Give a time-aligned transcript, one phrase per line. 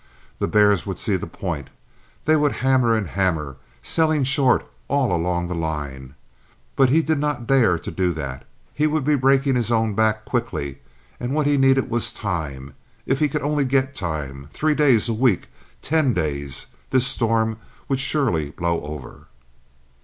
[0.39, 1.69] The bears would see the point.
[2.25, 6.15] They would hammer and hammer, selling short all along the line.
[6.75, 8.43] But he did not dare to do that.
[8.73, 10.79] He would be breaking his own back quickly,
[11.19, 12.73] and what he needed was time.
[13.05, 15.49] If he could only get time—three days, a week,
[15.83, 17.57] ten days—this storm
[17.87, 19.27] would surely blow over.